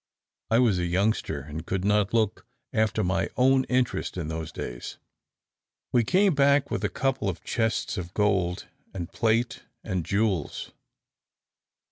[0.49, 4.97] I was a youngster, and could not look after my own interests in those days.
[5.91, 10.71] We came back with a couple of chests of gold, and plate, and jewels.